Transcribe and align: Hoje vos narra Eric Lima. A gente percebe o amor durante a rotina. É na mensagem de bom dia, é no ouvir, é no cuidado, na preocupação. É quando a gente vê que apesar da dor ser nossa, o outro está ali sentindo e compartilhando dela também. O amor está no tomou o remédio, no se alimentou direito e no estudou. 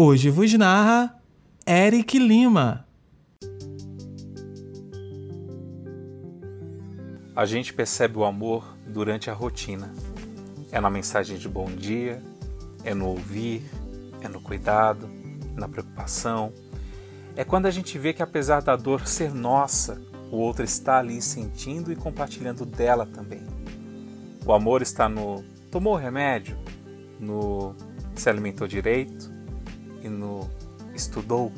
Hoje 0.00 0.30
vos 0.30 0.54
narra 0.54 1.20
Eric 1.66 2.20
Lima. 2.20 2.86
A 7.34 7.44
gente 7.44 7.74
percebe 7.74 8.16
o 8.16 8.24
amor 8.24 8.76
durante 8.86 9.28
a 9.28 9.32
rotina. 9.32 9.92
É 10.70 10.80
na 10.80 10.88
mensagem 10.88 11.36
de 11.36 11.48
bom 11.48 11.66
dia, 11.66 12.22
é 12.84 12.94
no 12.94 13.08
ouvir, 13.08 13.68
é 14.20 14.28
no 14.28 14.40
cuidado, 14.40 15.10
na 15.56 15.68
preocupação. 15.68 16.52
É 17.34 17.42
quando 17.42 17.66
a 17.66 17.70
gente 17.72 17.98
vê 17.98 18.12
que 18.12 18.22
apesar 18.22 18.62
da 18.62 18.76
dor 18.76 19.04
ser 19.08 19.34
nossa, 19.34 20.00
o 20.30 20.36
outro 20.36 20.64
está 20.64 21.00
ali 21.00 21.20
sentindo 21.20 21.90
e 21.90 21.96
compartilhando 21.96 22.64
dela 22.64 23.04
também. 23.04 23.42
O 24.46 24.52
amor 24.52 24.80
está 24.80 25.08
no 25.08 25.42
tomou 25.72 25.94
o 25.94 25.98
remédio, 25.98 26.56
no 27.18 27.74
se 28.14 28.30
alimentou 28.30 28.68
direito 28.68 29.37
e 30.02 30.08
no 30.08 30.48
estudou. 30.94 31.52